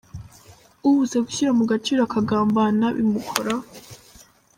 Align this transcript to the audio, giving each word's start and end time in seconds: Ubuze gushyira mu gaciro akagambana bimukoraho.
Ubuze 0.87 1.15
gushyira 1.25 1.51
mu 1.57 1.63
gaciro 1.71 1.99
akagambana 2.07 2.85
bimukoraho. 2.95 3.63